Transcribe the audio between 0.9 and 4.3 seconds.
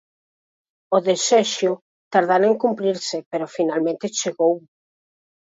O desexo tardara en cumprirse, pero finalmente